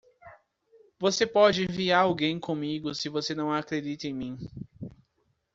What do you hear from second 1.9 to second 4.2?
alguém comigo se você não acredita em